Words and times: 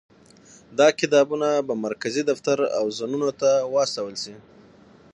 دا 0.77 0.87
کتابونه 0.99 1.49
به 1.67 1.73
مرکزي 1.85 2.21
دفتر 2.31 2.57
او 2.77 2.85
زونونو 2.97 3.29
ته 3.41 3.49
واستول 3.73 4.13
شي. 4.23 4.33